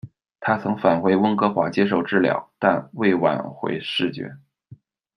[0.39, 4.35] 她曾返回温哥华接受治疗，但未挽回视觉。